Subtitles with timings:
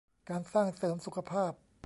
[0.29, 1.51] การสร้างเสริมสุขภาพ